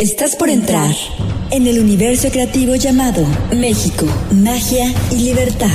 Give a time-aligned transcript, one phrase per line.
[0.00, 0.92] Estás por entrar
[1.52, 5.70] en el universo creativo llamado México, Magia y Libertad.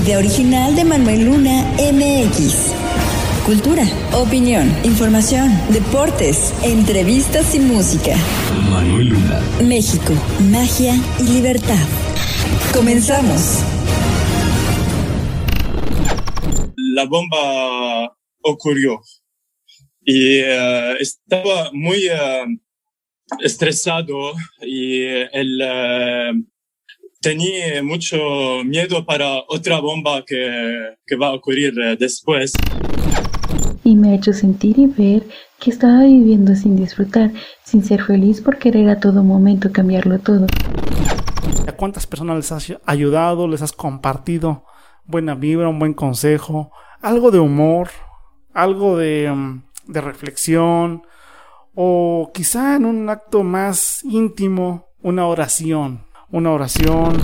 [0.00, 2.72] Idea original de Manuel Luna MX.
[3.46, 8.14] Cultura, opinión, información, deportes, entrevistas y música.
[8.70, 9.42] Manuel Luna.
[9.64, 10.12] México,
[10.52, 11.86] Magia y Libertad.
[12.72, 13.64] Comenzamos.
[16.76, 19.00] La bomba ocurrió
[20.04, 22.44] y eh, estaba muy eh,
[23.40, 24.32] estresado
[24.62, 26.32] y él eh,
[27.20, 28.18] tenía mucho
[28.64, 32.52] miedo para otra bomba que, que va a ocurrir eh, después.
[33.82, 35.24] Y me ha hecho sentir y ver
[35.58, 37.30] que estaba viviendo sin disfrutar,
[37.64, 40.46] sin ser feliz por querer a todo momento cambiarlo todo.
[41.66, 44.64] ¿A cuántas personas les has ayudado, les has compartido
[45.06, 46.70] buena vibra, un buen consejo,
[47.00, 47.88] algo de humor,
[48.52, 51.02] algo de, mm, de reflexión,
[51.74, 57.16] o quizá en un acto más íntimo, una oración, una oración.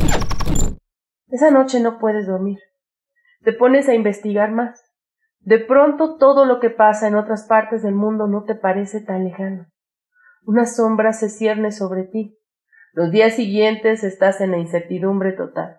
[1.29, 2.59] Esa noche no puedes dormir.
[3.43, 4.83] Te pones a investigar más.
[5.41, 9.25] De pronto todo lo que pasa en otras partes del mundo no te parece tan
[9.25, 9.67] lejano.
[10.45, 12.37] Una sombra se cierne sobre ti.
[12.93, 15.79] Los días siguientes estás en la incertidumbre total.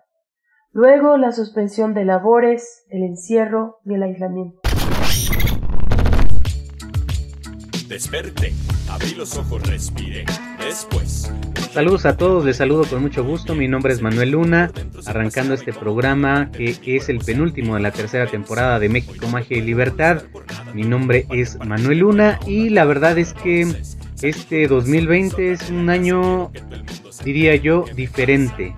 [0.72, 4.61] Luego la suspensión de labores, el encierro y el aislamiento.
[7.92, 8.54] Desperte,
[8.88, 10.24] abrí los ojos, respire.
[10.58, 11.30] Después.
[11.74, 13.54] Saludos a todos, les saludo con mucho gusto.
[13.54, 14.72] Mi nombre es Manuel Luna,
[15.04, 19.60] arrancando este programa que es el penúltimo de la tercera temporada de México, Magia y
[19.60, 20.22] Libertad.
[20.72, 23.70] Mi nombre es Manuel Luna y la verdad es que
[24.22, 26.50] este 2020 es un año,
[27.26, 28.74] diría yo, diferente.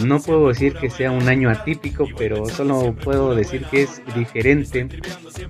[0.00, 4.88] No puedo decir que sea un año atípico, pero solo puedo decir que es diferente.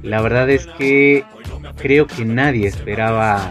[0.03, 1.25] La verdad es que
[1.77, 3.51] creo que nadie esperaba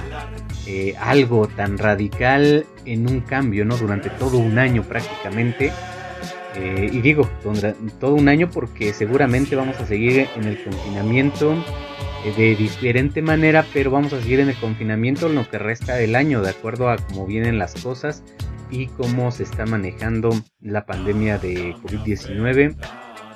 [0.67, 3.77] eh, algo tan radical en un cambio, ¿no?
[3.77, 5.71] Durante todo un año prácticamente.
[6.55, 7.29] Eh, y digo,
[7.99, 11.53] todo un año porque seguramente vamos a seguir en el confinamiento
[12.25, 15.95] eh, de diferente manera, pero vamos a seguir en el confinamiento en lo que resta
[15.95, 18.21] del año, de acuerdo a cómo vienen las cosas
[18.71, 22.75] y cómo se está manejando la pandemia de COVID-19,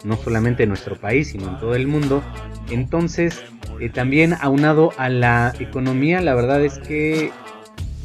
[0.03, 2.23] no solamente en nuestro país, sino en todo el mundo.
[2.71, 3.43] Entonces,
[3.79, 7.31] eh, también aunado a la economía, la verdad es que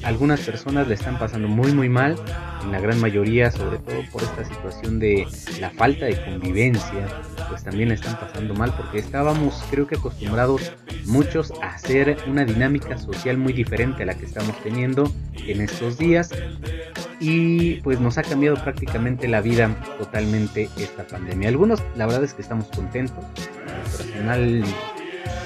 [0.03, 2.17] algunas personas le están pasando muy muy mal,
[2.63, 5.27] en la gran mayoría, sobre todo por esta situación de
[5.61, 7.07] la falta de convivencia,
[7.49, 10.73] pues también le están pasando mal porque estábamos creo que acostumbrados
[11.07, 15.11] muchos a hacer una dinámica social muy diferente a la que estamos teniendo
[15.47, 16.31] en estos días
[17.19, 21.49] y pues nos ha cambiado prácticamente la vida totalmente esta pandemia.
[21.49, 23.25] Algunos la verdad es que estamos contentos,
[23.97, 24.65] personal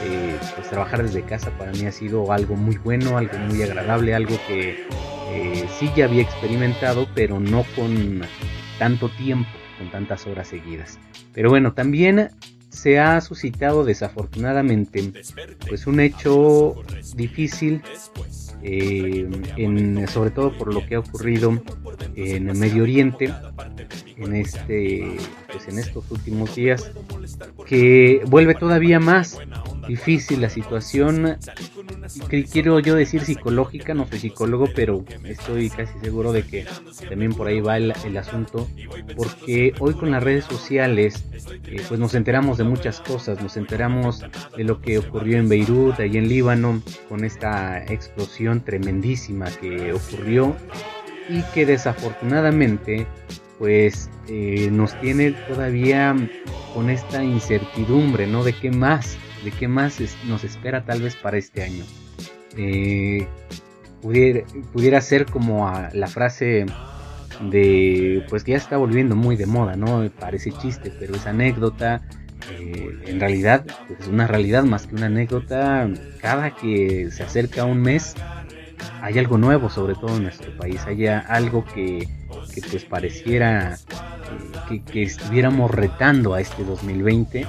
[0.04, 4.14] eh, pues trabajar desde casa para mí ha sido algo muy bueno, algo muy agradable,
[4.14, 4.86] algo que
[5.30, 8.22] eh, sí ya había experimentado, pero no con
[8.78, 10.98] tanto tiempo, con tantas horas seguidas.
[11.32, 12.30] Pero bueno, también
[12.68, 15.12] se ha suscitado desafortunadamente
[15.68, 16.74] pues un hecho
[17.14, 17.82] difícil
[18.64, 21.62] eh, sobre todo por lo que ha ocurrido
[22.16, 23.32] en el Medio Oriente
[24.16, 25.16] en este
[25.52, 26.90] pues en estos últimos días
[27.66, 29.38] que vuelve todavía más
[29.86, 31.36] difícil la situación,
[32.28, 36.66] que quiero yo decir psicológica, no soy psicólogo, pero estoy casi seguro de que
[37.08, 38.68] también por ahí va el, asunto,
[39.16, 41.24] porque hoy con las redes sociales,
[41.66, 44.24] eh, pues nos enteramos de muchas cosas, nos enteramos
[44.56, 50.56] de lo que ocurrió en Beirut, ahí en Líbano, con esta explosión tremendísima que ocurrió
[51.28, 53.06] y que desafortunadamente
[53.58, 56.14] pues eh, nos tiene todavía
[56.74, 58.42] con esta incertidumbre, ¿no?
[58.42, 61.84] De qué más de qué más nos espera tal vez para este año.
[62.56, 63.28] Eh,
[64.00, 66.66] pudiera, ser como la frase
[67.50, 70.08] de, pues que ya está volviendo muy de moda, ¿no?
[70.18, 72.02] Parece chiste, pero es anécdota.
[72.52, 75.88] Eh, en realidad pues, es una realidad más que una anécdota.
[76.20, 78.14] Cada que se acerca un mes
[79.02, 80.84] hay algo nuevo, sobre todo en nuestro país.
[80.86, 82.08] Hay algo que,
[82.54, 87.46] que pues pareciera eh, que, que, estuviéramos retando a este 2020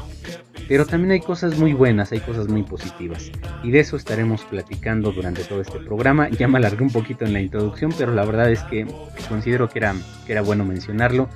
[0.67, 3.31] pero también hay cosas muy buenas, hay cosas muy positivas.
[3.63, 6.29] Y de eso estaremos platicando durante todo este programa.
[6.29, 8.87] Ya me alargué un poquito en la introducción, pero la verdad es que
[9.29, 9.93] considero que era,
[10.25, 11.29] que era bueno mencionarlo.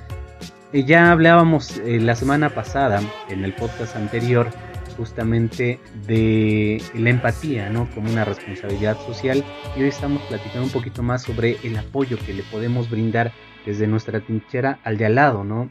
[0.72, 4.50] Eh, ya hablábamos eh, la semana pasada, en el podcast anterior,
[4.96, 7.88] justamente de la empatía, ¿no?
[7.94, 9.44] Como una responsabilidad social.
[9.76, 13.32] Y hoy estamos platicando un poquito más sobre el apoyo que le podemos brindar
[13.66, 15.70] desde nuestra trinchera al de al lado, ¿no?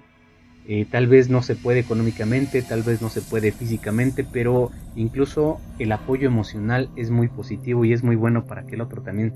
[0.68, 5.60] Eh, tal vez no se puede económicamente, tal vez no se puede físicamente, pero incluso
[5.80, 9.34] el apoyo emocional es muy positivo y es muy bueno para que el otro también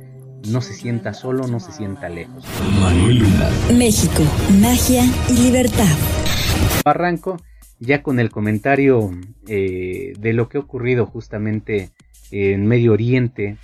[0.47, 2.45] no se sienta solo, no se sienta lejos.
[3.75, 4.21] México,
[4.61, 5.97] magia y libertad.
[6.85, 7.37] Arranco
[7.79, 9.11] ya con el comentario
[9.47, 11.91] eh, de lo que ha ocurrido justamente
[12.31, 13.57] en Medio Oriente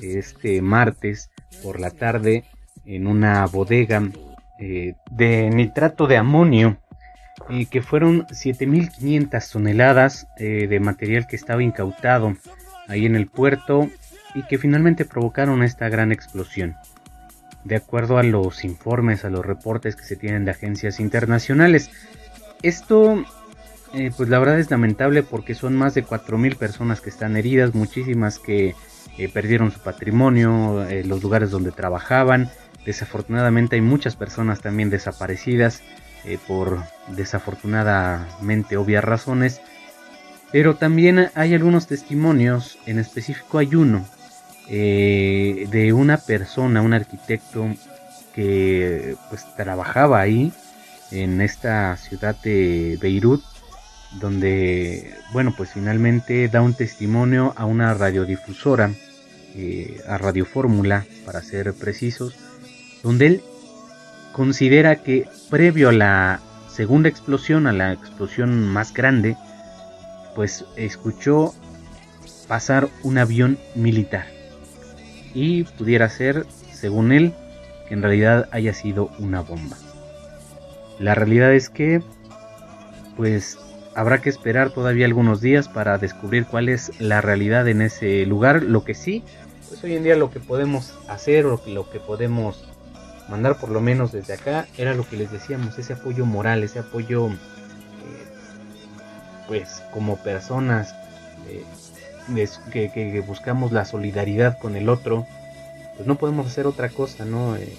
[0.00, 1.30] este martes
[1.62, 2.44] por la tarde
[2.84, 4.02] en una bodega
[4.60, 6.78] eh, de nitrato de amonio
[7.48, 12.36] y que fueron 7.500 toneladas eh, de material que estaba incautado
[12.88, 13.88] ahí en el puerto
[14.34, 16.76] y que finalmente provocaron esta gran explosión.
[17.64, 21.90] De acuerdo a los informes, a los reportes que se tienen de agencias internacionales,
[22.62, 23.24] esto
[23.94, 27.74] eh, pues la verdad es lamentable porque son más de 4.000 personas que están heridas,
[27.74, 28.74] muchísimas que
[29.16, 32.50] eh, perdieron su patrimonio, eh, los lugares donde trabajaban.
[32.84, 35.82] Desafortunadamente hay muchas personas también desaparecidas
[36.46, 39.60] por desafortunadamente obvias razones.
[40.52, 44.06] Pero también hay algunos testimonios, en específico hay uno
[44.68, 47.68] de una persona, un arquitecto
[48.34, 50.52] que pues trabajaba ahí
[51.10, 53.42] en esta ciudad de Beirut
[54.12, 58.90] donde, bueno, pues finalmente da un testimonio a una radiodifusora,
[59.54, 62.34] eh, a Radio Fórmula, para ser precisos,
[63.02, 63.42] donde él
[64.32, 66.40] considera que previo a la
[66.70, 69.36] segunda explosión, a la explosión más grande,
[70.34, 71.54] pues escuchó
[72.46, 74.26] pasar un avión militar.
[75.34, 77.34] Y pudiera ser, según él,
[77.86, 79.76] que en realidad haya sido una bomba.
[80.98, 82.02] La realidad es que,
[83.16, 83.58] pues
[83.98, 88.62] habrá que esperar todavía algunos días para descubrir cuál es la realidad en ese lugar.
[88.62, 89.24] Lo que sí,
[89.68, 92.64] pues hoy en día lo que podemos hacer o lo que podemos
[93.28, 96.78] mandar por lo menos desde acá era lo que les decíamos, ese apoyo moral, ese
[96.78, 97.32] apoyo eh,
[99.48, 100.94] pues como personas
[101.48, 101.64] eh,
[102.72, 105.26] que, buscamos la solidaridad con el otro,
[105.96, 107.56] pues no podemos hacer otra cosa, ¿no?
[107.56, 107.76] Eh,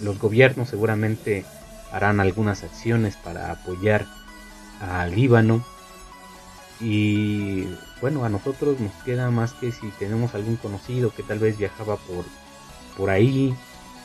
[0.00, 1.44] los gobiernos seguramente
[1.90, 4.06] harán algunas acciones para apoyar
[4.84, 5.64] al Líbano.
[6.80, 7.66] Y
[8.00, 11.96] bueno, a nosotros nos queda más que si tenemos algún conocido que tal vez viajaba
[11.96, 12.24] por,
[12.96, 13.54] por ahí,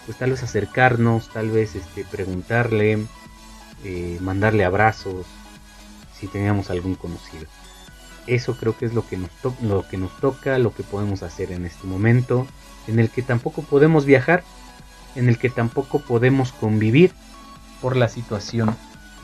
[0.06, 3.06] pues tal vez acercarnos, tal vez este, preguntarle,
[3.84, 5.26] eh, mandarle abrazos,
[6.18, 7.46] si teníamos algún conocido.
[8.28, 9.32] Eso creo que es lo que, nos
[9.62, 12.46] lo que nos toca, lo que podemos hacer en este momento,
[12.88, 14.44] en el que tampoco podemos viajar,
[15.16, 17.12] en el que tampoco podemos convivir
[17.82, 18.76] por la situación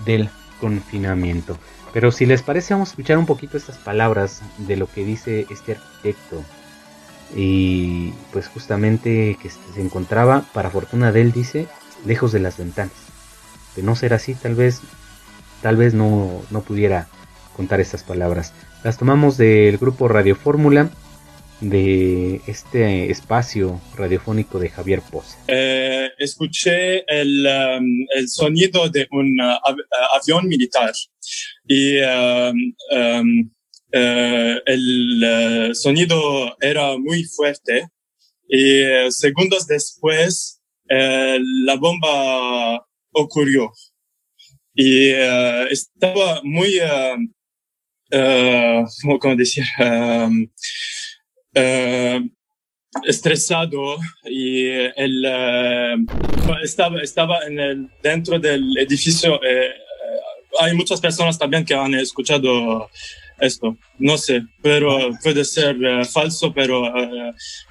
[0.06, 0.30] del
[0.60, 1.57] confinamiento.
[1.94, 5.46] Pero si les parece, vamos a escuchar un poquito estas palabras de lo que dice
[5.50, 6.44] este arquitecto.
[7.36, 11.68] Y pues justamente que se encontraba, para fortuna de él, dice,
[12.06, 12.94] lejos de las ventanas.
[13.75, 14.81] De no ser así, tal vez,
[15.62, 17.07] tal vez no, no pudiera
[17.56, 18.54] contar estas palabras.
[18.84, 20.90] Las tomamos del grupo Radio Fórmula
[21.62, 25.38] de este espacio radiofónico de Javier Poza.
[25.48, 30.94] Eh, escuché el, um, el, sonido de un uh, uh, avión militar
[31.68, 33.52] y um, um,
[33.94, 37.88] uh, el sonido era muy fuerte
[38.48, 43.72] y segundos después la bomba ocurrió
[44.75, 45.10] y
[45.72, 46.80] estaba muy,
[49.19, 49.63] ¿cómo decir?
[51.56, 52.22] Eh,
[53.04, 55.95] estresado y él eh,
[56.64, 59.42] estaba, estaba en el, dentro del edificio.
[59.44, 59.71] Eh,
[60.59, 62.90] hay muchas personas también que han escuchado
[63.40, 63.78] esto.
[64.00, 66.94] No sé, pero puede ser falso, pero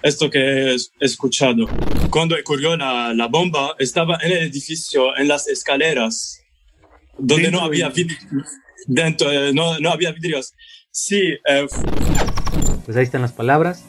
[0.03, 1.67] esto que he escuchado.
[2.11, 6.43] Cuando ocurrió la, la, bomba, estaba en el edificio, en las escaleras,
[7.19, 8.23] donde no había vidrios.
[8.87, 10.53] Dentro, no, no había vidrios.
[10.91, 11.39] Sí,
[12.85, 13.85] pues ahí están las palabras.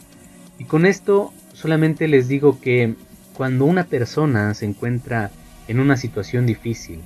[0.58, 2.94] Y con esto solamente les digo que
[3.34, 5.30] cuando una persona se encuentra
[5.68, 7.00] en una situación difícil,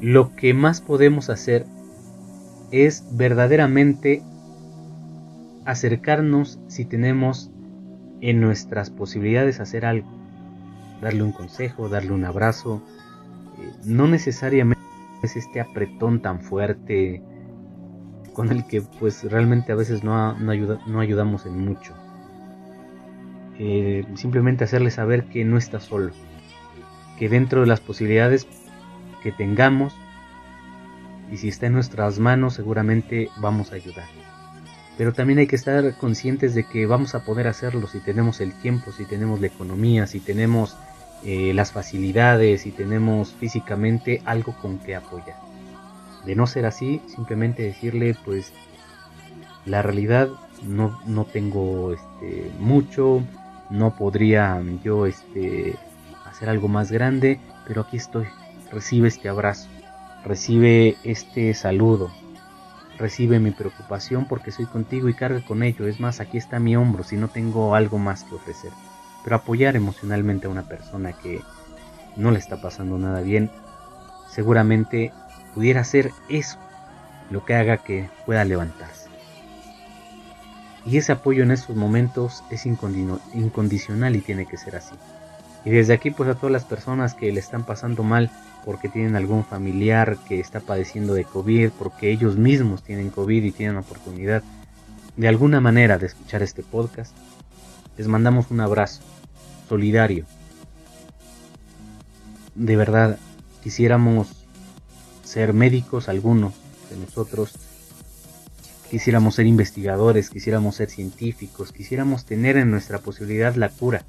[0.00, 1.66] lo que más podemos hacer
[2.70, 4.22] es verdaderamente
[5.64, 7.50] acercarnos si tenemos
[8.20, 10.08] en nuestras posibilidades hacer algo.
[11.02, 12.82] Darle un consejo, darle un abrazo.
[13.58, 14.82] Eh, no necesariamente
[15.22, 17.22] es este apretón tan fuerte,
[18.38, 21.92] con el que pues realmente a veces no, no, ayuda, no ayudamos en mucho.
[23.58, 26.12] Eh, simplemente hacerle saber que no está solo,
[27.18, 28.46] que dentro de las posibilidades
[29.24, 29.92] que tengamos
[31.32, 34.06] y si está en nuestras manos seguramente vamos a ayudar.
[34.96, 38.52] Pero también hay que estar conscientes de que vamos a poder hacerlo si tenemos el
[38.60, 40.76] tiempo, si tenemos la economía, si tenemos
[41.24, 45.47] eh, las facilidades, si tenemos físicamente algo con que apoyar.
[46.28, 48.52] De no ser así, simplemente decirle, pues,
[49.64, 50.28] la realidad
[50.62, 53.22] no, no tengo este, mucho,
[53.70, 55.74] no podría yo este,
[56.26, 58.26] hacer algo más grande, pero aquí estoy.
[58.70, 59.70] Recibe este abrazo,
[60.22, 62.12] recibe este saludo,
[62.98, 65.86] recibe mi preocupación porque soy contigo y carga con ello.
[65.86, 68.72] Es más, aquí está mi hombro si no tengo algo más que ofrecer.
[69.24, 71.40] Pero apoyar emocionalmente a una persona que
[72.16, 73.50] no le está pasando nada bien,
[74.28, 75.10] seguramente
[75.58, 76.56] pudiera ser eso
[77.30, 79.08] lo que haga que pueda levantarse.
[80.86, 84.94] Y ese apoyo en estos momentos es incondicional y tiene que ser así.
[85.64, 88.30] Y desde aquí pues a todas las personas que le están pasando mal
[88.64, 93.50] porque tienen algún familiar que está padeciendo de COVID, porque ellos mismos tienen COVID y
[93.50, 94.44] tienen oportunidad
[95.16, 97.16] de alguna manera de escuchar este podcast,
[97.96, 99.02] les mandamos un abrazo
[99.68, 100.24] solidario.
[102.54, 103.18] De verdad,
[103.64, 104.37] quisiéramos
[105.38, 106.52] ser médicos algunos
[106.90, 107.52] de nosotros,
[108.90, 114.02] quisiéramos ser investigadores, quisiéramos ser científicos, quisiéramos tener en nuestra posibilidad la cura,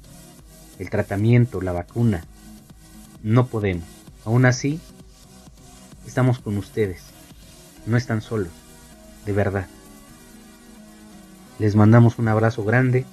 [0.80, 2.24] el tratamiento, la vacuna.
[3.22, 3.84] No podemos.
[4.24, 4.80] Aún así,
[6.04, 7.00] estamos con ustedes.
[7.86, 8.50] No están solos,
[9.24, 9.68] de verdad.
[11.60, 13.04] Les mandamos un abrazo grande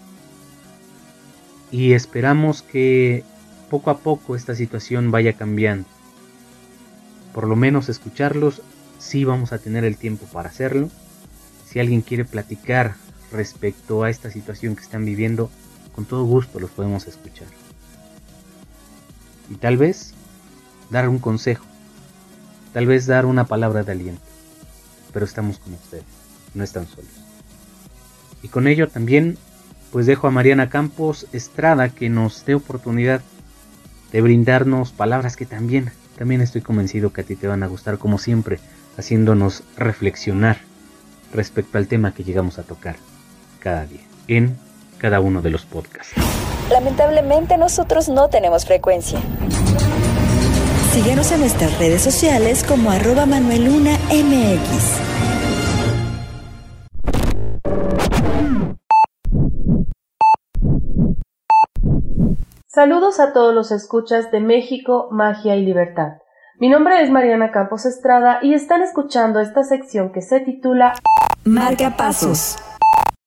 [1.70, 3.24] y esperamos que
[3.70, 5.97] poco a poco esta situación vaya cambiando.
[7.38, 8.64] Por lo menos escucharlos,
[8.98, 10.90] sí vamos a tener el tiempo para hacerlo.
[11.68, 12.96] Si alguien quiere platicar
[13.32, 15.52] respecto a esta situación que están viviendo,
[15.94, 17.46] con todo gusto los podemos escuchar.
[19.52, 20.16] Y tal vez
[20.90, 21.64] dar un consejo,
[22.74, 24.24] tal vez dar una palabra de aliento,
[25.14, 26.06] pero estamos con ustedes,
[26.56, 27.12] no están solos.
[28.42, 29.38] Y con ello también
[29.92, 33.22] pues dejo a Mariana Campos Estrada que nos dé oportunidad
[34.12, 37.98] de brindarnos palabras que también, también estoy convencido que a ti te van a gustar
[37.98, 38.60] como siempre,
[38.98, 40.58] haciéndonos reflexionar
[41.34, 42.96] respecto al tema que llegamos a tocar
[43.60, 44.58] cada día en
[44.98, 46.14] cada uno de los podcasts.
[46.72, 49.20] Lamentablemente nosotros no tenemos frecuencia.
[50.94, 53.98] Síguenos en nuestras redes sociales como arroba Manueluna
[62.78, 66.20] Saludos a todos los escuchas de México, Magia y Libertad.
[66.60, 70.94] Mi nombre es Mariana Campos Estrada y están escuchando esta sección que se titula
[71.44, 72.56] Marca Pasos.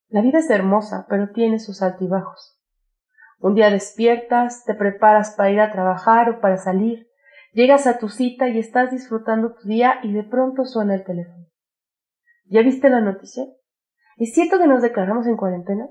[0.08, 2.60] La vida es hermosa, pero tiene sus altibajos.
[3.40, 7.08] Un día despiertas, te preparas para ir a trabajar o para salir,
[7.52, 11.48] llegas a tu cita y estás disfrutando tu día y de pronto suena el teléfono.
[12.44, 13.46] ¿Ya viste la noticia?
[14.16, 15.88] ¿Es cierto que nos declaramos en cuarentena?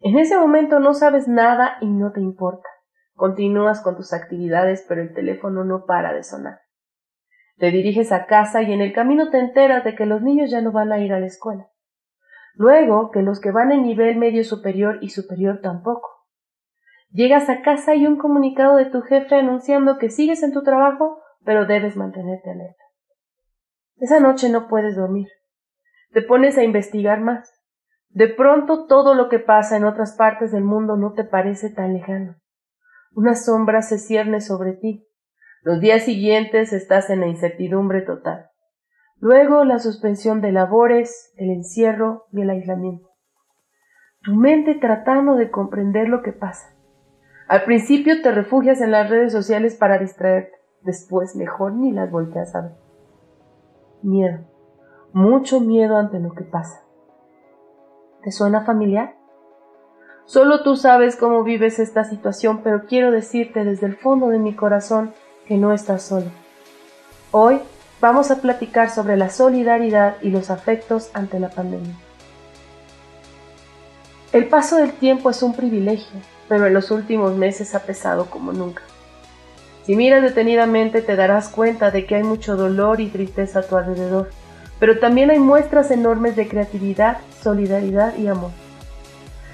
[0.00, 2.68] En ese momento no sabes nada y no te importa.
[3.14, 6.60] Continúas con tus actividades, pero el teléfono no para de sonar.
[7.58, 10.60] Te diriges a casa y en el camino te enteras de que los niños ya
[10.60, 11.68] no van a ir a la escuela.
[12.54, 16.08] Luego que los que van en nivel medio superior y superior tampoco.
[17.10, 21.20] Llegas a casa y un comunicado de tu jefe anunciando que sigues en tu trabajo,
[21.44, 22.82] pero debes mantenerte alerta.
[23.98, 25.28] Esa noche no puedes dormir.
[26.12, 27.52] Te pones a investigar más.
[28.08, 31.94] De pronto todo lo que pasa en otras partes del mundo no te parece tan
[31.94, 32.36] lejano.
[33.14, 35.06] Una sombra se cierne sobre ti.
[35.62, 38.50] Los días siguientes estás en la incertidumbre total.
[39.20, 43.08] Luego la suspensión de labores, el encierro y el aislamiento.
[44.22, 46.74] Tu mente tratando de comprender lo que pasa.
[47.48, 50.56] Al principio te refugias en las redes sociales para distraerte.
[50.80, 52.72] Después mejor ni las volteas a ver.
[54.02, 54.38] Miedo.
[55.12, 56.82] Mucho miedo ante lo que pasa.
[58.22, 59.16] ¿Te suena familiar?
[60.32, 64.54] Solo tú sabes cómo vives esta situación, pero quiero decirte desde el fondo de mi
[64.54, 65.12] corazón
[65.46, 66.24] que no estás solo.
[67.32, 67.60] Hoy
[68.00, 71.94] vamos a platicar sobre la solidaridad y los afectos ante la pandemia.
[74.32, 78.54] El paso del tiempo es un privilegio, pero en los últimos meses ha pesado como
[78.54, 78.84] nunca.
[79.84, 83.76] Si miras detenidamente te darás cuenta de que hay mucho dolor y tristeza a tu
[83.76, 84.30] alrededor,
[84.80, 88.61] pero también hay muestras enormes de creatividad, solidaridad y amor.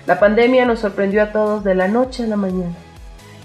[0.08, 2.74] La pandemia nos sorprendió a todos de la noche a la mañana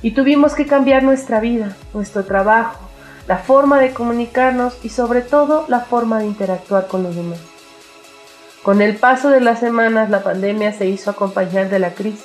[0.01, 2.79] y tuvimos que cambiar nuestra vida, nuestro trabajo,
[3.27, 7.41] la forma de comunicarnos y sobre todo la forma de interactuar con los demás.
[8.63, 12.23] Con el paso de las semanas la pandemia se hizo acompañar de la crisis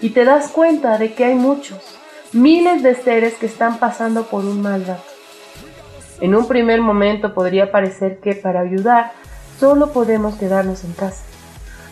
[0.00, 1.98] y te das cuenta de que hay muchos,
[2.32, 5.04] miles de seres que están pasando por un mal rato.
[6.22, 9.12] En un primer momento podría parecer que para ayudar
[9.60, 11.35] solo podemos quedarnos en casa.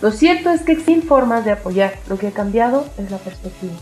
[0.04, 3.72] Lo cierto es que existen formas de apoyar, lo que ha cambiado es la perspectiva.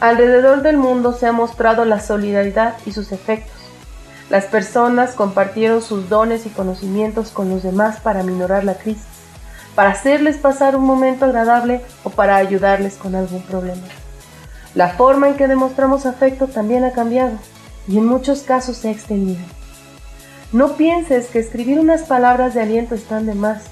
[0.00, 3.52] Alrededor del mundo se ha mostrado la solidaridad y sus efectos.
[4.30, 9.04] Las personas compartieron sus dones y conocimientos con los demás para minorar la crisis.
[9.74, 13.86] para hacerles pasar un momento agradable o para ayudarles con algún problema.
[14.74, 17.36] La forma en que demostramos afecto también ha cambiado
[17.86, 19.42] y en muchos casos se ha extendido.
[20.50, 23.64] No pienses que escribir unas palabras de aliento están de más.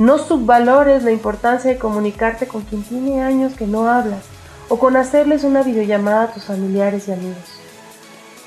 [0.00, 4.26] No subvalores la importancia de comunicarte con quien tiene años que no hablas
[4.70, 7.60] o con hacerles una videollamada a tus familiares y amigos.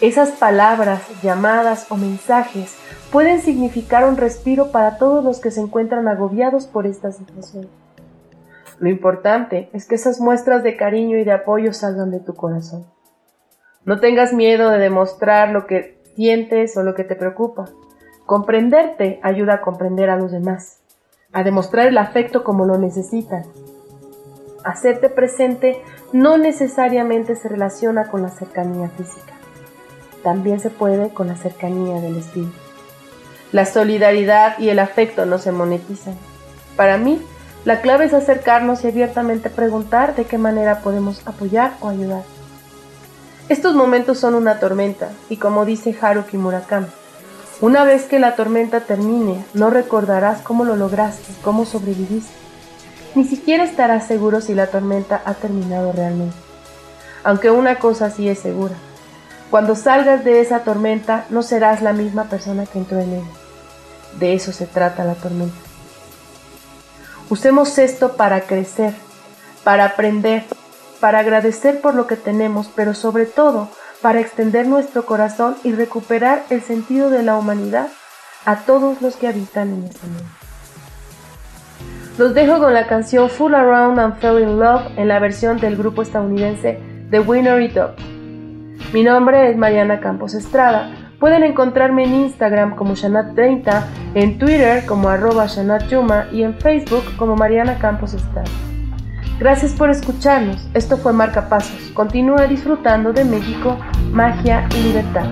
[0.02, 2.76] Esas palabras, llamadas o mensajes
[3.12, 7.68] pueden significar un respiro para todos los que se encuentran agobiados por esta situación.
[8.80, 12.88] Lo importante es que esas muestras de cariño y de apoyo salgan de tu corazón.
[13.86, 17.66] No tengas miedo de demostrar lo que sientes o lo que te preocupa.
[18.26, 20.83] Comprenderte ayuda a comprender a los demás,
[21.34, 23.44] a demostrar el afecto como lo necesitan.
[24.64, 25.82] Hacerte presente
[26.14, 29.34] no necesariamente se relaciona con la cercanía física.
[30.24, 32.54] También se puede con la cercanía del espíritu.
[33.52, 36.16] La solidaridad y el afecto no se monetizan.
[36.78, 37.22] Para mí,
[37.66, 42.24] la clave es acercarnos y abiertamente preguntar de qué manera podemos apoyar o ayudar.
[43.50, 46.88] Estos momentos son una tormenta, y como dice Haruki Murakami,
[47.64, 52.34] una vez que la tormenta termine, no recordarás cómo lo lograste, cómo sobreviviste.
[53.16, 56.36] Ni siquiera estarás seguro si la tormenta ha terminado realmente.
[57.24, 58.76] Aunque una cosa sí es segura.
[59.50, 63.32] Cuando salgas de esa tormenta, no serás la misma persona que entró en ella.
[64.20, 65.56] De eso se trata la tormenta.
[67.30, 68.94] Usemos esto para crecer,
[69.64, 70.44] para aprender,
[71.00, 73.70] para agradecer por lo que tenemos, pero sobre todo
[74.04, 77.88] para extender nuestro corazón y recuperar el sentido de la humanidad
[78.46, 80.26] a todos los que habitan en este mundo.
[82.18, 85.78] Los dejo con la canción Full Around and Fell in Love en la versión del
[85.78, 86.80] grupo estadounidense
[87.10, 87.92] The Winnery Dog.
[88.92, 90.94] Mi nombre es Mariana Campos Estrada.
[91.20, 93.84] Pueden encontrarme en Instagram como Shanat30,
[94.16, 98.52] en Twitter como arroba Shanat Yuma y en Facebook como Mariana Campos Estrada.
[99.40, 100.68] Gracias por escucharnos.
[100.74, 101.92] Esto fue Marca Pasos.
[101.94, 103.78] Continúa disfrutando de México,
[104.12, 105.26] magia y libertad.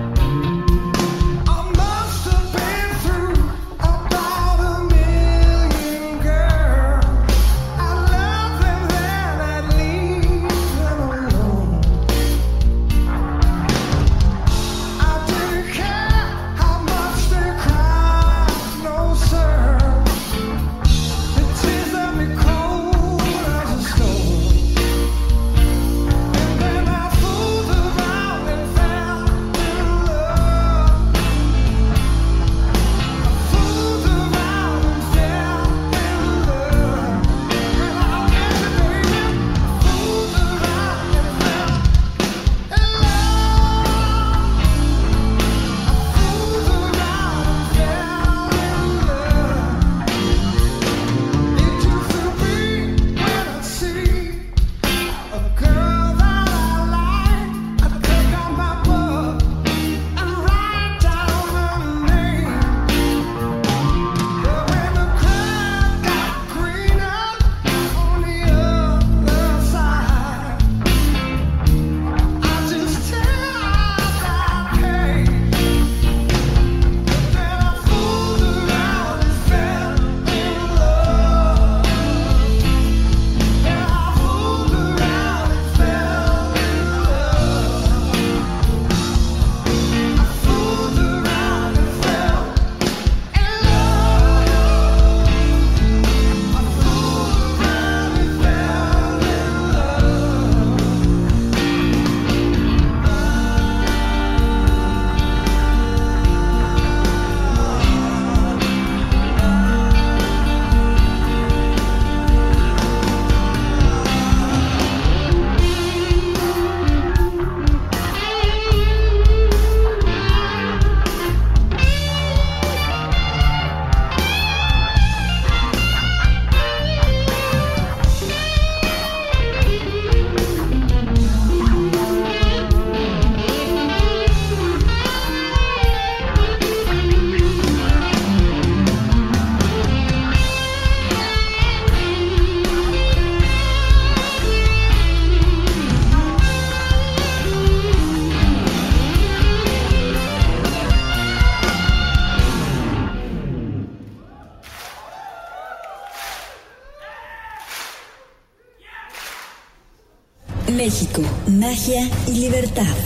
[161.88, 163.01] Y libertad.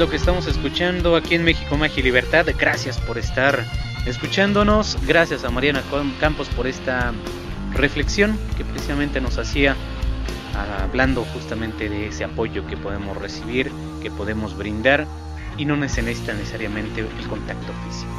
[0.00, 2.46] Lo que estamos escuchando aquí en México Magia Libertad.
[2.58, 3.66] Gracias por estar
[4.06, 4.96] escuchándonos.
[5.06, 5.82] Gracias a Mariana
[6.18, 7.12] Campos por esta
[7.74, 9.76] reflexión que precisamente nos hacía
[10.82, 15.06] hablando justamente de ese apoyo que podemos recibir, que podemos brindar
[15.58, 18.10] y no se necesita necesariamente el contacto físico.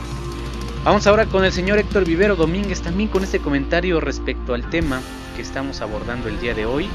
[0.83, 5.01] Vamos ahora con el señor Héctor Vivero Domínguez también con este comentario respecto al tema
[5.35, 6.87] que estamos abordando el día de hoy,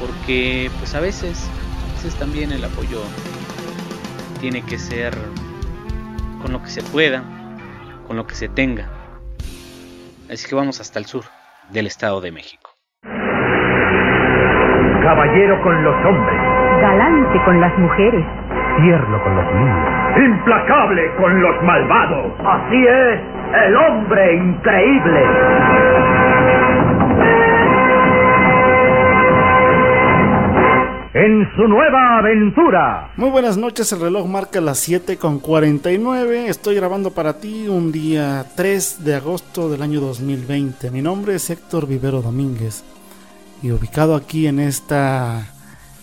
[0.00, 1.44] porque pues a veces,
[1.92, 3.00] a veces también el apoyo
[4.48, 5.12] tiene que ser
[6.40, 7.20] con lo que se pueda,
[8.06, 8.84] con lo que se tenga.
[10.30, 11.24] Así que vamos hasta el sur
[11.72, 12.70] del Estado de México.
[15.02, 16.40] Caballero con los hombres.
[16.80, 18.24] Galante con las mujeres.
[18.82, 20.16] Tierno con los niños.
[20.16, 22.32] Implacable con los malvados.
[22.38, 23.20] Así es,
[23.66, 25.22] el hombre increíble.
[31.16, 33.10] En su nueva aventura.
[33.16, 36.48] Muy buenas noches, el reloj marca las 7 con 49.
[36.48, 40.90] Estoy grabando para ti un día 3 de agosto del año 2020.
[40.90, 42.84] Mi nombre es Héctor Vivero Domínguez
[43.62, 45.46] y ubicado aquí en esta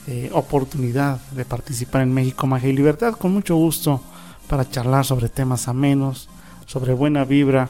[0.07, 4.01] eh, oportunidad de participar en México Magia y Libertad, con mucho gusto
[4.49, 6.27] para charlar sobre temas amenos,
[6.65, 7.69] sobre buena vibra,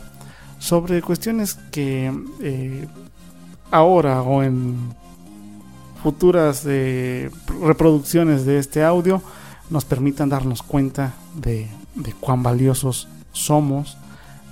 [0.60, 2.10] sobre cuestiones que
[2.42, 2.88] eh,
[3.70, 5.03] ahora o en
[6.04, 9.22] futuras eh, reproducciones de este audio
[9.70, 11.70] nos permitan darnos cuenta de,
[12.20, 13.98] cuán valiosos somos,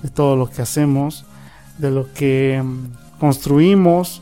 [0.02, 1.26] de todo lo que hacemos,
[1.78, 4.22] de lo que mm, construimos,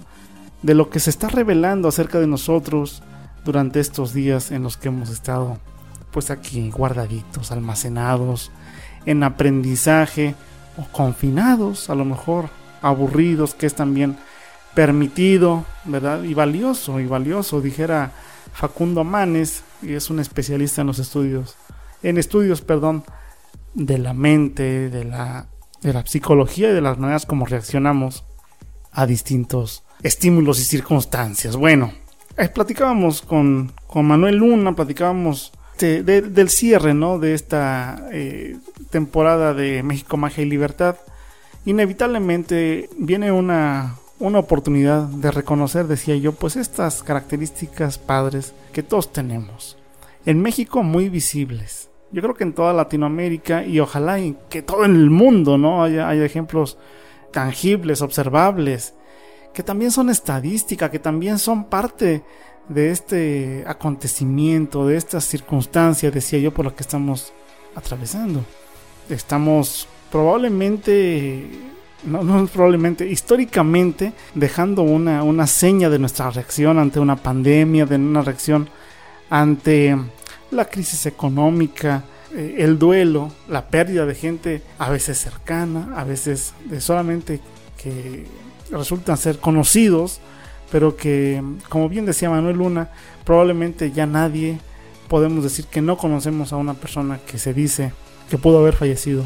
[0.63, 3.04] de lo que se está revelando acerca de nosotros
[3.46, 5.60] durante estos días en los que hemos estado
[6.12, 8.52] pues aquí guardaditos, almacenados,
[9.06, 10.34] en aprendizaje
[10.78, 12.50] o confinados, a lo mejor
[12.82, 14.18] aburridos, que es también
[14.74, 16.24] permitido, ¿verdad?
[16.24, 18.12] Y valioso, y valioso, dijera
[18.54, 21.56] Facundo Manes, y es un especialista en los estudios,
[22.04, 23.04] en estudios, perdón,
[23.74, 25.48] de la mente, de la,
[25.82, 28.24] de la psicología y de las maneras como reaccionamos
[28.92, 31.56] a distintos estímulos y circunstancias.
[31.56, 31.92] Bueno,
[32.54, 37.20] platicábamos con, con, Manuel Luna, platicábamos del cierre, ¿no?
[37.20, 38.58] De esta eh,
[38.90, 40.98] temporada de México, Magia y Libertad.
[41.66, 49.12] Inevitablemente viene una, una oportunidad de reconocer, decía yo, pues estas características padres que todos
[49.12, 49.78] tenemos.
[50.26, 51.90] En México muy visibles.
[52.12, 54.18] Yo creo que en toda Latinoamérica y ojalá
[54.50, 55.84] que todo el mundo, ¿no?
[55.84, 56.78] Haya, haya ejemplos
[57.32, 58.94] tangibles, observables,
[59.54, 62.24] que también son estadística, que también son parte
[62.68, 67.34] de este acontecimiento, de esta circunstancia, decía yo, por la que estamos
[67.76, 68.44] atravesando.
[69.10, 71.48] Estamos probablemente
[72.04, 77.96] no, no probablemente, históricamente, dejando una, una seña de nuestra reacción ante una pandemia, de
[77.96, 78.70] una reacción
[79.30, 79.98] ante
[80.52, 86.54] la crisis económica, eh, el duelo, la pérdida de gente a veces cercana, a veces
[86.66, 87.42] de solamente
[87.82, 88.26] que
[88.72, 90.20] resultan ser conocidos,
[90.72, 92.90] pero que, como bien decía Manuel Luna,
[93.26, 94.60] probablemente ya nadie
[95.08, 97.94] podemos decir que no conocemos a una persona que se dice
[98.30, 99.26] que pudo haber fallecido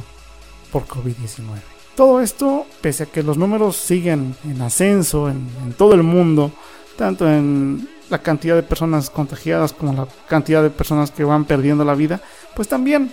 [0.72, 1.73] por COVID-19.
[1.96, 6.52] Todo esto, pese a que los números siguen en ascenso en, todo el mundo,
[6.98, 11.86] tanto en la cantidad de personas contagiadas como la cantidad de personas que van perdiendo
[11.86, 12.22] la vida,
[12.56, 13.12] pues también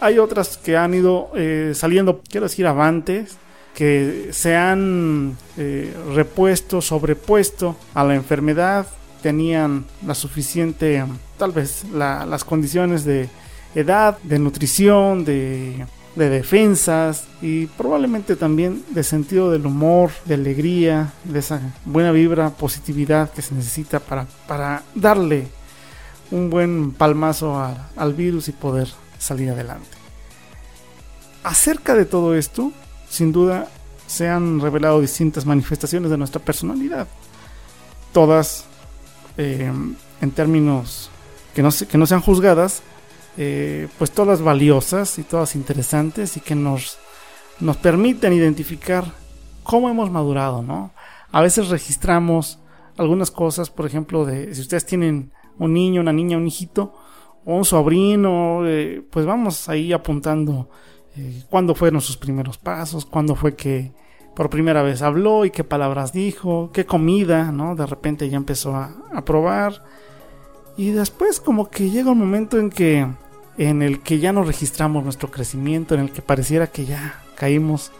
[0.00, 3.38] hay otras que han ido eh, saliendo, quiero decir, avantes,
[3.74, 8.86] que se han eh, repuesto, sobrepuesto a la enfermedad,
[9.22, 11.04] tenían la suficiente,
[11.38, 13.28] tal vez las condiciones de
[13.74, 21.12] edad, de nutrición, de de defensas y probablemente también de sentido del humor, de alegría,
[21.24, 25.48] de esa buena vibra, positividad que se necesita para, para darle
[26.30, 27.62] un buen palmazo
[27.96, 29.88] al virus y poder salir adelante.
[31.44, 32.72] Acerca de todo esto,
[33.08, 33.68] sin duda
[34.06, 37.08] se han revelado distintas manifestaciones de nuestra personalidad.
[38.12, 38.64] Todas
[39.38, 39.72] eh,
[40.20, 41.10] en términos
[41.54, 42.82] que no, que no sean juzgadas,
[43.36, 46.98] eh, pues todas valiosas y todas interesantes y que nos,
[47.60, 49.04] nos permiten identificar
[49.62, 50.92] cómo hemos madurado, ¿no?
[51.30, 52.58] A veces registramos
[52.98, 56.94] algunas cosas, por ejemplo, de si ustedes tienen un niño, una niña, un hijito
[57.44, 60.68] o un sobrino, eh, pues vamos ahí apuntando
[61.16, 63.92] eh, cuándo fueron sus primeros pasos, cuándo fue que
[64.36, 67.74] por primera vez habló y qué palabras dijo, qué comida, ¿no?
[67.74, 69.84] De repente ya empezó a, a probar.
[70.76, 73.06] Y después como que llega un momento en que
[73.58, 77.92] en el que ya no registramos nuestro crecimiento, en el que pareciera que ya caímos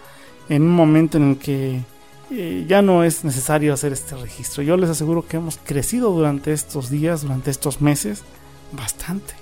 [0.49, 1.83] en un momento en el que
[2.31, 4.63] eh, ya no es necesario hacer este registro.
[4.63, 8.23] Yo les aseguro que hemos crecido durante estos días, durante estos meses,
[8.73, 9.35] bastante.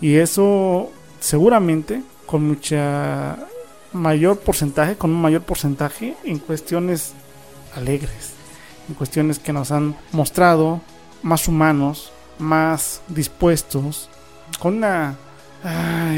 [0.00, 3.38] Y eso seguramente con mucha
[3.92, 7.14] mayor porcentaje, con un mayor porcentaje en cuestiones
[7.76, 8.32] alegres,
[8.88, 10.80] en cuestiones que nos han mostrado
[11.22, 14.08] más humanos, más dispuestos,
[14.58, 15.16] con una,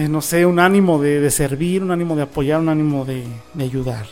[0.09, 3.25] no sé, un ánimo de, servir, un ánimo de apoyar, un ánimo de,
[3.55, 4.07] de ayudar.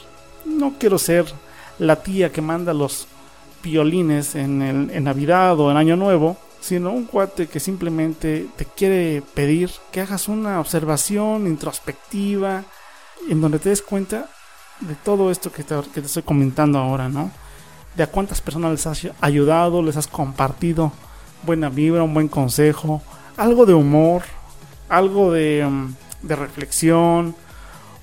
[0.44, 1.26] No quiero ser
[1.78, 3.08] la tía que manda los
[3.62, 8.64] violines en, el, en Navidad o en Año Nuevo, sino un cuate que simplemente te
[8.64, 12.62] quiere pedir que hagas una observación introspectiva
[13.28, 14.28] en donde te des cuenta
[14.80, 17.30] de todo esto que te, que te estoy comentando ahora, ¿no?
[17.96, 20.92] De a cuántas personas les has ayudado, les has compartido
[21.44, 23.02] buena vibra, un buen consejo,
[23.36, 24.22] algo de humor,
[24.88, 27.34] algo de, mm, de reflexión,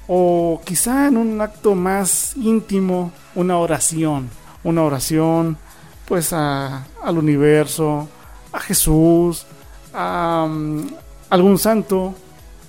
[0.07, 4.29] o quizá en un acto más íntimo, una oración,
[4.63, 5.57] una oración
[6.05, 8.09] pues a, al universo,
[8.51, 9.45] a Jesús,
[9.93, 10.87] a mm,
[11.29, 12.13] algún santo,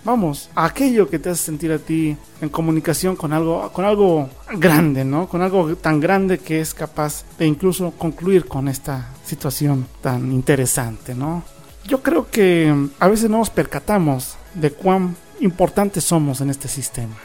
[0.05, 4.29] vamos, a aquello que te hace sentir a ti en comunicación con algo, con algo
[4.57, 5.29] grande, ¿no?
[5.29, 11.15] Con algo tan grande que es capaz de incluso concluir con esta situación tan interesante,
[11.15, 11.43] ¿no?
[11.87, 16.69] Yo creo que mm, a veces no nos percatamos de cuán importantes somos en este
[16.69, 17.17] sistema.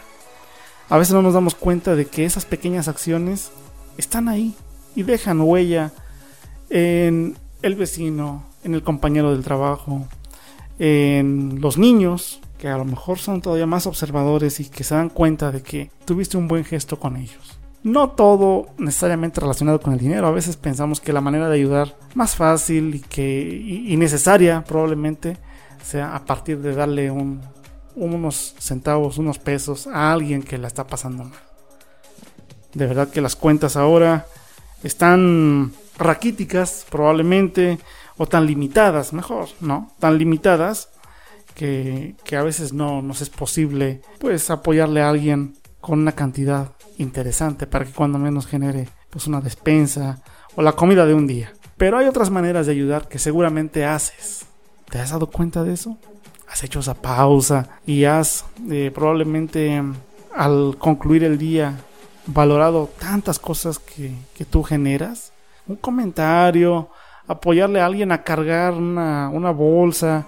[0.89, 3.51] A veces no nos damos cuenta de que esas pequeñas acciones
[3.97, 4.55] están ahí
[4.95, 5.91] y dejan huella
[6.69, 10.07] en el vecino, en el compañero del trabajo,
[10.79, 15.09] en los niños, que a lo mejor son todavía más observadores y que se dan
[15.09, 17.59] cuenta de que tuviste un buen gesto con ellos.
[17.83, 21.95] No todo necesariamente relacionado con el dinero, a veces pensamos que la manera de ayudar
[22.15, 25.37] más fácil y que necesaria probablemente
[25.83, 27.41] sea a partir de darle un,
[27.95, 31.39] unos centavos, unos pesos a alguien que la está pasando mal.
[32.73, 34.27] De verdad que las cuentas ahora
[34.83, 37.79] están raquíticas probablemente
[38.17, 39.91] o tan limitadas, mejor, ¿no?
[39.99, 40.89] Tan limitadas
[41.57, 47.65] que, a veces no nos es posible pues apoyarle a alguien con una cantidad interesante
[47.65, 50.21] para que cuando menos genere pues una despensa
[50.55, 51.53] o la comida de un día.
[51.77, 54.45] Pero hay otras maneras de ayudar que seguramente haces.
[54.89, 55.97] ¿Te has dado cuenta de eso?
[56.49, 59.83] has hecho esa pausa y has eh, probablemente
[60.33, 61.75] al concluir el día
[62.25, 65.33] valorado tantas cosas que, que, tú generas.
[65.67, 66.89] Un comentario,
[67.27, 70.25] apoyarle a alguien a cargar una, una bolsa,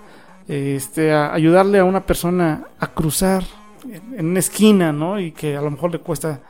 [0.50, 3.44] este, ayudarle a una persona a cruzar
[3.84, 5.20] en, en una esquina, ¿no?
[5.20, 6.42] Y que a lo mejor le cuesta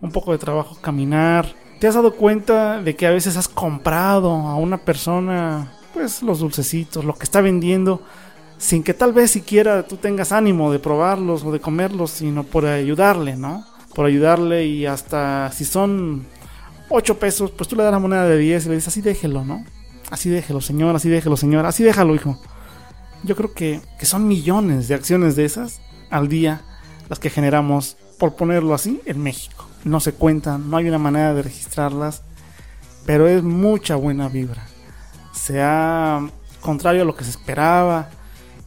[0.00, 1.46] un poco de trabajo caminar.
[1.80, 6.40] ¿Te has dado cuenta de que a veces has comprado a una persona, pues los
[6.40, 8.02] dulcecitos, lo que está vendiendo?
[8.58, 12.66] sin que tal vez siquiera tú tengas ánimo de probarlos o de comerlos, sino por
[12.66, 13.64] ayudarle, ¿no?
[13.94, 16.26] Por ayudarle y hasta si son
[16.90, 19.44] 8 pesos, pues tú le das la moneda de 10 y le dices, así déjelo,
[19.44, 19.64] ¿no?
[20.10, 22.38] Así déjelo, señor, así déjelo, señor, así déjalo, hijo.
[23.24, 26.62] Yo creo que, que son millones de acciones de esas al día
[27.08, 29.66] las que generamos, por ponerlo así, en México.
[29.84, 32.22] No se cuentan, no hay una manera de registrarlas,
[33.06, 34.66] pero es mucha buena vibra.
[35.32, 36.28] Sea
[36.60, 38.10] contrario a lo que se esperaba,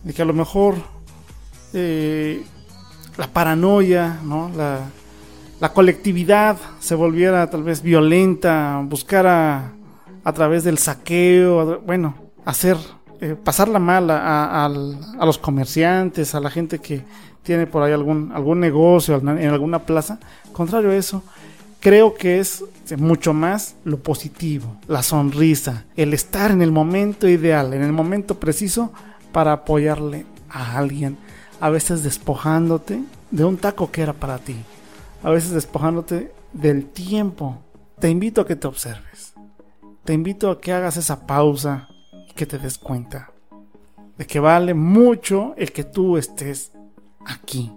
[0.03, 0.75] de que a lo mejor
[1.73, 2.43] eh,
[3.17, 4.49] la paranoia, ¿no?
[4.55, 4.79] la,
[5.59, 9.73] la, colectividad se volviera tal vez violenta, buscara
[10.23, 12.77] a través del saqueo, bueno, hacer,
[13.23, 17.03] eh, pasarla mal a, los comerciantes, a la gente que
[17.43, 20.19] tiene por ahí algún, negocio en alguna plaza.
[20.51, 21.23] Contrario a eso,
[21.79, 22.63] creo que es
[22.97, 28.39] mucho más lo positivo, la sonrisa, el estar en el momento ideal, en el momento
[28.39, 28.91] preciso
[29.31, 31.15] para apoyarle a alguien,
[31.59, 34.55] a veces despojándote de un taco que era para ti,
[35.21, 37.59] a veces despojándote del tiempo.
[37.99, 39.33] Te invito a que te observes,
[40.03, 41.87] te invito a que hagas esa pausa
[42.33, 43.31] que te des cuenta
[44.17, 46.71] de que vale mucho el que tú estés
[47.25, 47.71] aquí.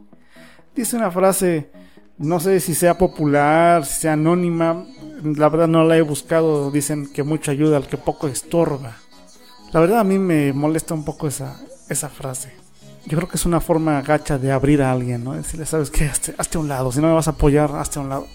[0.75, 1.71] Dice una frase,
[2.19, 4.85] no sé si sea popular, si sea anónima,
[5.23, 8.97] la verdad no la he buscado, dicen que mucho ayuda al que poco estorba.
[9.73, 12.53] La verdad a mí me molesta un poco esa, esa frase.
[13.07, 15.35] Yo creo que es una forma gacha de abrir a alguien, ¿no?
[15.35, 16.07] Decirle, ¿sabes qué?
[16.07, 16.93] Hazte, hazte a un lado.
[16.93, 18.27] Si no me vas a apoyar, hazte a un lado.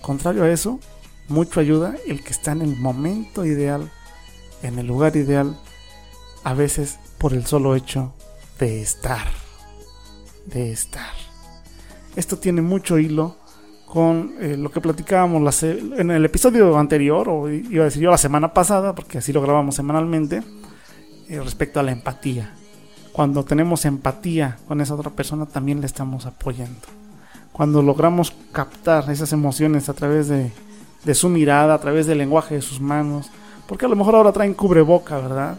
[0.00, 0.80] Contrario a eso,
[1.28, 3.90] mucho ayuda el que está en el momento ideal,
[4.62, 5.56] en el lugar ideal,
[6.44, 8.14] a veces por el solo hecho
[8.58, 9.26] de estar.
[10.46, 11.12] De estar.
[12.16, 13.36] Esto tiene mucho hilo
[13.86, 18.18] con eh, lo que platicábamos en el episodio anterior, o iba a decir yo la
[18.18, 20.42] semana pasada, porque así lo grabamos semanalmente
[21.28, 22.54] eh, respecto a la empatía.
[23.12, 26.80] Cuando tenemos empatía con esa otra persona también le estamos apoyando.
[27.52, 30.50] Cuando logramos captar esas emociones a través de,
[31.04, 33.30] de su mirada, a través del lenguaje de sus manos,
[33.72, 35.58] porque a lo mejor ahora traen cubreboca, ¿verdad?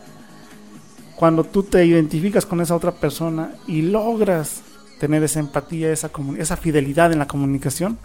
[1.16, 4.62] cuando tú te identificas con esa otra persona y logras
[5.00, 7.98] tener esa empatía, esa, fidelidad en la comunicación,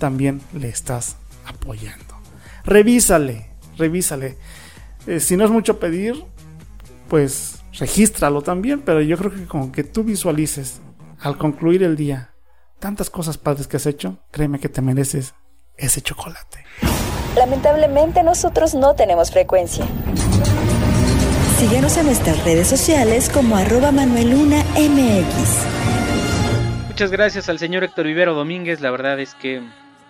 [0.00, 2.16] también le estás apoyando.
[2.64, 4.36] Revísale, revísale.
[5.06, 6.24] Eh, si no es mucho pedir,
[7.06, 10.80] pues regístralo también, pero yo creo que con que tú visualices
[11.20, 12.32] al concluir el día
[12.80, 15.34] tantas cosas padres que has hecho, créeme que te mereces
[15.76, 16.64] ese chocolate.
[17.36, 19.84] Lamentablemente nosotros no tenemos frecuencia.
[21.58, 25.66] Síguenos en nuestras redes sociales como arroba Manueluna MX.
[26.88, 28.80] Muchas gracias al señor Héctor Vivero Domínguez.
[28.80, 29.62] La verdad es que,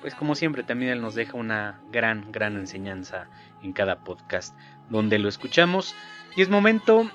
[0.03, 3.27] pues como siempre, también él nos deja una gran, gran enseñanza
[3.61, 4.57] en cada podcast
[4.89, 5.97] donde lo escuchamos.
[6.37, 7.11] Y es momento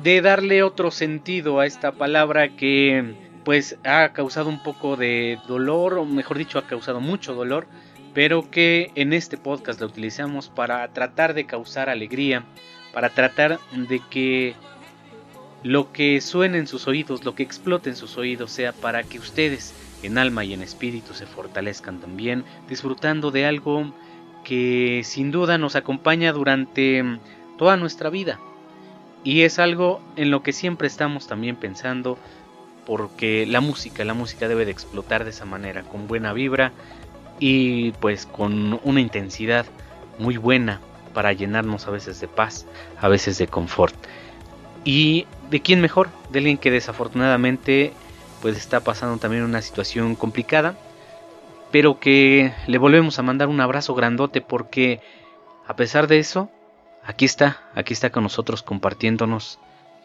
[0.00, 5.94] de darle otro sentido a esta palabra que pues ha causado un poco de dolor,
[5.94, 7.66] o mejor dicho, ha causado mucho dolor,
[8.16, 12.44] pero que en este podcast la utilizamos para tratar de causar alegría,
[12.94, 14.54] para tratar de que
[15.62, 19.18] lo que suene en sus oídos, lo que explote en sus oídos sea para que
[19.18, 23.92] ustedes en alma y en espíritu se fortalezcan también, disfrutando de algo
[24.44, 27.04] que sin duda nos acompaña durante
[27.58, 28.40] toda nuestra vida.
[29.24, 32.16] Y es algo en lo que siempre estamos también pensando,
[32.86, 36.72] porque la música, la música debe de explotar de esa manera, con buena vibra
[37.38, 39.66] y pues con una intensidad
[40.18, 40.80] muy buena
[41.12, 42.66] para llenarnos a veces de paz,
[43.00, 43.94] a veces de confort.
[44.84, 46.08] ¿Y de quién mejor?
[46.30, 47.92] De alguien que desafortunadamente
[48.42, 50.76] pues está pasando también una situación complicada,
[51.70, 55.00] pero que le volvemos a mandar un abrazo grandote porque
[55.66, 56.50] a pesar de eso,
[57.04, 59.58] aquí está, aquí está con nosotros compartiéndonos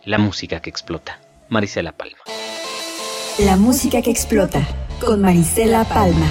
[0.04, 1.20] la música que explota.
[1.50, 2.18] Marisela Palma.
[3.40, 4.66] La música que explota
[5.00, 6.28] con Marisela Palma.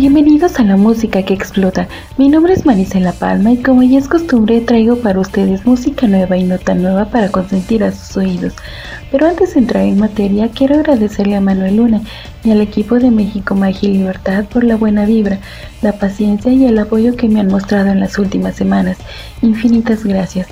[0.00, 1.86] Bienvenidos a la música que explota.
[2.16, 6.38] Mi nombre es Marisela Palma y como ya es costumbre traigo para ustedes música nueva
[6.38, 8.54] y no tan nueva para consentir a sus oídos.
[9.12, 12.00] Pero antes de entrar en materia, quiero agradecerle a Manuel Luna
[12.42, 15.38] y al equipo de México Magia Libertad por la buena vibra,
[15.82, 18.96] la paciencia y el apoyo que me han mostrado en las últimas semanas.
[19.42, 20.46] Infinitas gracias.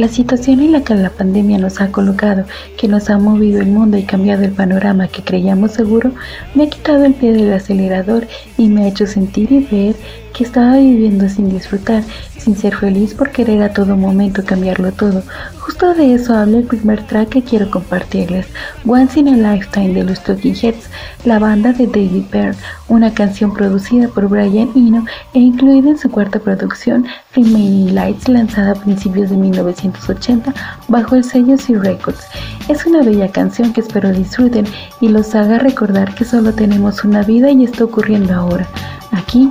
[0.00, 2.46] La situación en la que la pandemia nos ha colocado,
[2.78, 6.12] que nos ha movido el mundo y cambiado el panorama que creíamos seguro,
[6.54, 9.96] me ha quitado el pie del acelerador y me ha hecho sentir y ver
[10.32, 12.02] que estaba viviendo sin disfrutar,
[12.38, 15.22] sin ser feliz por querer a todo momento cambiarlo todo.
[15.58, 18.46] Justo de eso habla el primer track que quiero compartirles,
[18.86, 20.88] Once in a Lifetime de los Talking Heads,
[21.24, 22.56] la banda de David Byrne,
[22.88, 28.72] una canción producida por Brian Eno e incluida en su cuarta producción, Remaining Lights, lanzada
[28.72, 30.54] a principios de 1980
[30.88, 32.24] bajo el sello C Records.
[32.68, 34.66] Es una bella canción que espero disfruten
[35.00, 38.66] y los haga recordar que solo tenemos una vida y está ocurriendo ahora,
[39.12, 39.50] aquí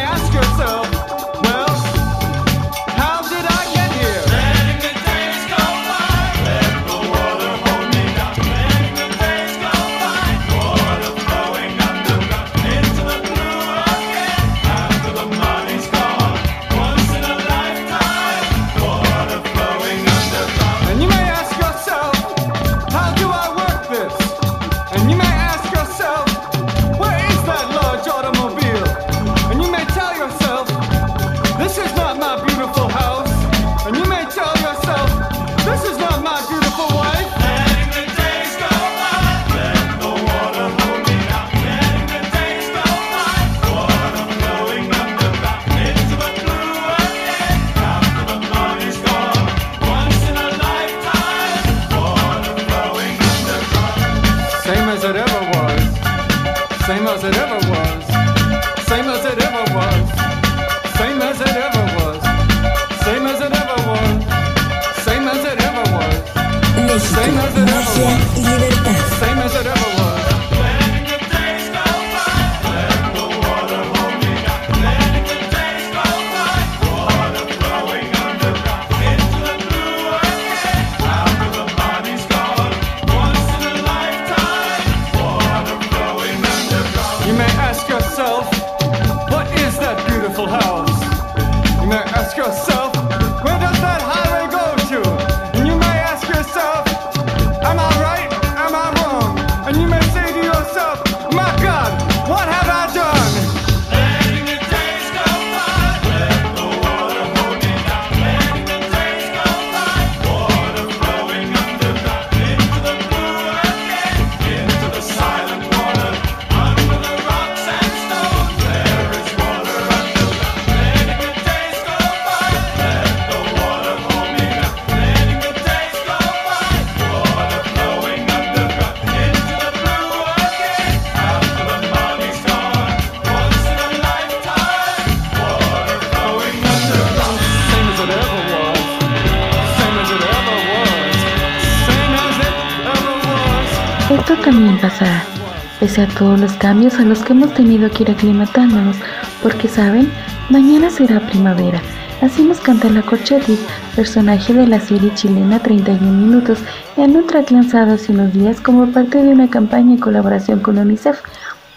[146.01, 148.97] a todos los cambios a los que hemos tenido que ir aclimatándonos,
[149.41, 150.11] porque saben,
[150.49, 151.81] mañana será primavera.
[152.21, 153.57] Así nos canta la Corchetti,
[153.95, 156.59] personaje de la serie chilena 31 Minutos,
[156.97, 160.77] en un track lanzado hace unos días como parte de una campaña en colaboración con
[160.77, 161.19] UNICEF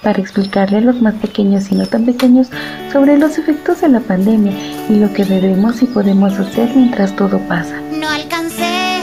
[0.02, 2.48] para explicarle a los más pequeños y no tan pequeños
[2.92, 4.52] sobre los efectos de la pandemia
[4.90, 7.80] y lo que debemos y podemos hacer mientras todo pasa.
[7.90, 9.00] No alcancé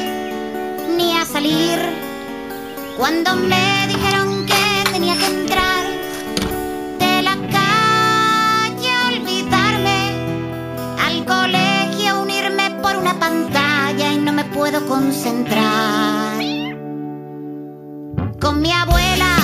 [0.95, 1.79] ni a salir
[2.97, 3.80] cuando me
[14.87, 16.41] concentrar.
[18.39, 19.40] Con mi abuela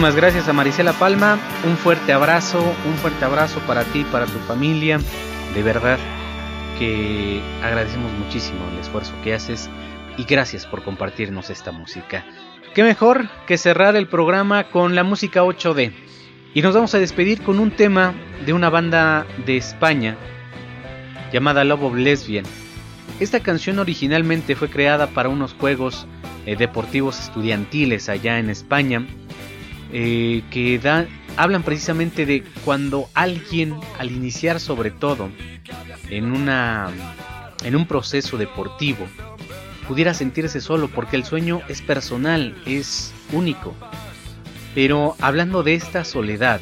[0.00, 1.38] Muchísimas gracias a Marisela Palma.
[1.62, 4.98] Un fuerte abrazo, un fuerte abrazo para ti, para tu familia.
[5.52, 5.98] De verdad
[6.78, 9.68] que agradecemos muchísimo el esfuerzo que haces
[10.16, 12.24] y gracias por compartirnos esta música.
[12.74, 15.92] Qué mejor que cerrar el programa con la música 8D.
[16.54, 18.14] Y nos vamos a despedir con un tema
[18.46, 20.16] de una banda de España
[21.30, 22.46] llamada Love of Lesbian.
[23.20, 26.06] Esta canción originalmente fue creada para unos juegos
[26.46, 29.06] eh, deportivos estudiantiles allá en España
[29.92, 30.80] eh, que
[31.36, 35.30] hablan precisamente de cuando alguien al iniciar sobre todo
[36.08, 36.90] en, una,
[37.64, 39.06] en un proceso deportivo
[39.88, 43.74] pudiera sentirse solo porque el sueño es personal, es único.
[44.72, 46.60] Pero hablando de esta soledad,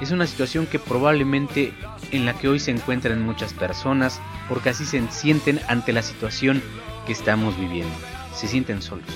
[0.00, 1.72] es una situación que probablemente
[2.10, 6.60] en la que hoy se encuentran muchas personas porque así se sienten ante la situación
[7.06, 7.94] que estamos viviendo.
[8.34, 9.06] Se sienten solos.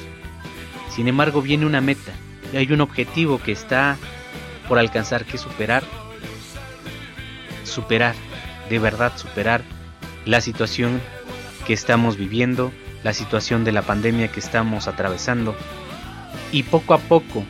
[0.88, 2.12] Sin embargo, viene una meta,
[2.54, 3.96] hay un objetivo que está
[4.68, 5.84] por alcanzar que superar,
[7.64, 8.14] superar,
[8.68, 9.62] de verdad superar
[10.24, 11.00] la situación
[11.66, 12.72] que estamos viviendo,
[13.02, 15.56] la situación de la pandemia que estamos atravesando.
[16.52, 17.44] Y poco a poco,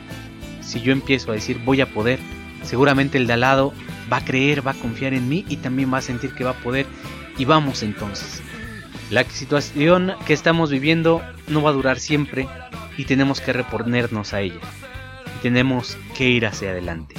[0.60, 2.18] si yo empiezo a decir voy a poder,
[2.62, 3.72] seguramente el de al lado
[4.12, 6.50] va a creer, va a confiar en mí y también va a sentir que va
[6.50, 6.86] a poder.
[7.38, 8.42] Y vamos entonces.
[9.10, 12.48] La situación que estamos viviendo no va a durar siempre
[12.96, 14.60] y tenemos que reponernos a ella.
[15.46, 17.14] Tenemos que ir hacia adelante.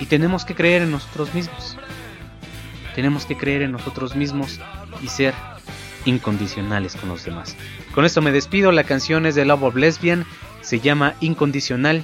[0.00, 1.76] Y tenemos que creer en nosotros mismos.
[2.94, 4.58] Tenemos que creer en nosotros mismos
[5.02, 5.34] y ser
[6.06, 7.58] incondicionales con los demás.
[7.94, 10.24] Con esto me despido, la canción es de Love of Lesbian,
[10.62, 12.02] se llama Incondicional,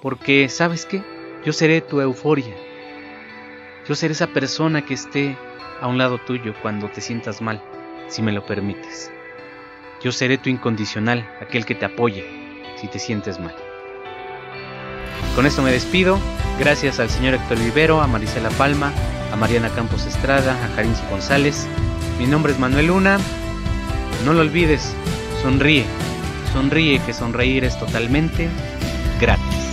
[0.00, 1.04] porque ¿sabes qué?
[1.44, 2.56] Yo seré tu euforia.
[3.86, 5.36] Yo seré esa persona que esté
[5.82, 7.62] a un lado tuyo cuando te sientas mal,
[8.08, 9.12] si me lo permites.
[10.02, 12.24] Yo seré tu incondicional, aquel que te apoye
[12.76, 13.54] si te sientes mal.
[15.34, 16.18] Con esto me despido.
[16.58, 18.92] Gracias al señor Héctor Vivero, a Marisela Palma,
[19.32, 21.66] a Mariana Campos Estrada, a Carinci González.
[22.18, 23.18] Mi nombre es Manuel Luna.
[24.24, 24.94] No lo olvides,
[25.42, 25.84] sonríe.
[26.52, 28.48] Sonríe que sonreír es totalmente
[29.20, 29.63] gratis.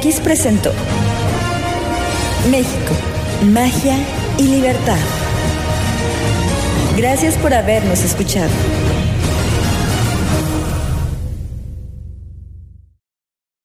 [0.00, 0.72] MX presentó
[2.50, 2.94] México,
[3.52, 3.98] magia
[4.38, 4.96] y libertad.
[6.96, 8.48] Gracias por habernos escuchado.